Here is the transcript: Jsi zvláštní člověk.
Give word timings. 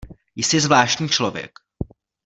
Jsi 0.37 0.59
zvláštní 0.59 1.09
člověk. 1.09 1.51